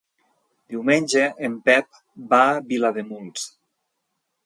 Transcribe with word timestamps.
Diumenge 0.75 1.27
en 1.49 1.59
Pep 1.69 2.01
va 2.35 2.43
a 2.49 2.59
Vilademuls. 2.73 3.49